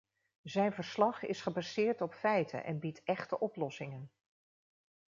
[0.43, 4.11] Zijn verslag is gebaseerd op feiten en biedt echte oplossingen.